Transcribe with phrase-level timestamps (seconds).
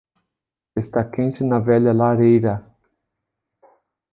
[0.75, 2.55] Está quente na velha lareira.